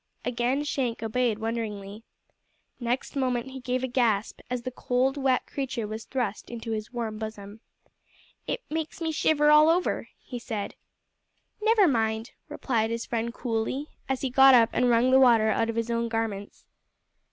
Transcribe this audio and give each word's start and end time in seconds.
Again 0.25 0.63
Shank 0.63 1.03
obeyed 1.03 1.37
wonderingly. 1.37 2.01
Next 2.79 3.15
moment 3.15 3.51
he 3.51 3.59
gave 3.59 3.83
a 3.83 3.87
gasp 3.87 4.39
as 4.49 4.63
the 4.63 4.71
cold, 4.71 5.15
wet 5.15 5.45
creature 5.45 5.85
was 5.87 6.05
thrust 6.05 6.49
into 6.49 6.71
his 6.71 6.91
warm 6.91 7.19
bosom. 7.19 7.59
"It 8.47 8.63
makes 8.67 8.99
me 8.99 9.11
shiver 9.11 9.51
all 9.51 9.69
over," 9.69 10.07
he 10.17 10.39
said. 10.39 10.73
"Never 11.61 11.87
mind," 11.87 12.31
replied 12.49 12.89
his 12.89 13.05
friend 13.05 13.31
coolly, 13.31 13.89
as 14.09 14.21
he 14.21 14.31
got 14.31 14.55
up 14.55 14.71
and 14.73 14.89
wrung 14.89 15.11
the 15.11 15.19
water 15.19 15.49
out 15.51 15.69
of 15.69 15.75
his 15.75 15.91
own 15.91 16.09
garments. 16.09 16.65